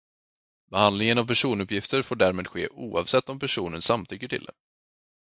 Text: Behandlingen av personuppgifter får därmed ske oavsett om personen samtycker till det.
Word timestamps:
Behandlingen 0.71 1.17
av 1.17 1.25
personuppgifter 1.27 2.01
får 2.01 2.15
därmed 2.15 2.47
ske 2.47 2.67
oavsett 2.67 3.29
om 3.29 3.39
personen 3.39 3.81
samtycker 3.81 4.27
till 4.27 4.45
det. 4.45 4.53